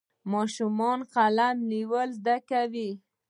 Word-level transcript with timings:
ماشومان 0.31 0.99
قلم 1.13 1.55
نیول 1.71 2.09
زده 2.19 2.35
کوي. 2.49 2.89